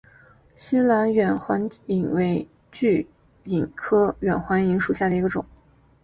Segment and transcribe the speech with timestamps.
[0.57, 3.07] 栖兰远环蚓为巨
[3.45, 5.45] 蚓科远环蚓属下的一个种。